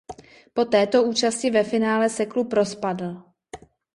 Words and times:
Po 0.53 0.65
této 0.65 1.03
účasti 1.03 1.51
ve 1.51 1.63
finále 1.63 2.09
se 2.09 2.25
klub 2.25 2.53
rozpadl. 2.53 3.23